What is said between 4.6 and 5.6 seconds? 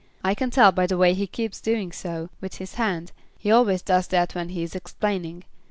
is explaining.